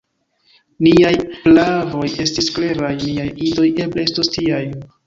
Niaj 0.87 1.11
praavoj 1.43 2.09
estis 2.27 2.51
kleraj; 2.57 2.93
niaj 3.07 3.31
idoj 3.51 3.71
eble 3.87 4.09
estos 4.11 4.39
tiaj. 4.41 4.67